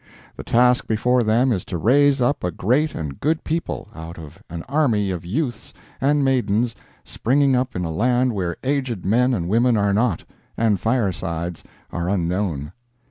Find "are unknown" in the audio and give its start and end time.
11.91-12.71